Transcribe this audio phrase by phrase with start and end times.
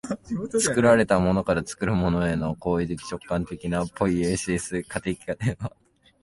[0.59, 5.11] 作られたものから作るものへとの行為的直観的なポイエシス的過程
[5.63, 5.73] は